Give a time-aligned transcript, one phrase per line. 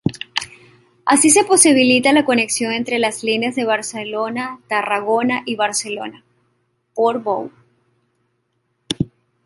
[1.05, 7.51] Así se posibilita la conexión entre las líneas de Barcelona-Tarragona y Barcelona-Portbou.